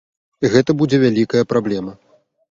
І 0.47 0.49
гэта 0.53 0.75
будзе 0.79 0.97
вялікая 1.03 1.43
праблема. 1.51 1.93